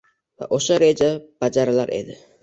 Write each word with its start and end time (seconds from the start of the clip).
va 0.37 0.45
o‘sha 0.55 0.77
reja 0.83 1.09
bajarilar 1.43 1.93
edi. 1.99 2.17